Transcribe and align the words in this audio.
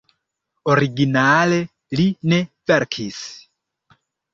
Originale 0.75 1.61
li 2.01 2.09
ne 2.35 2.43
verkis. 2.73 3.25